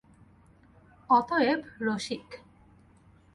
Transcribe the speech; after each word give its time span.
অতএব– 1.09 1.69
রসিক। 1.81 2.27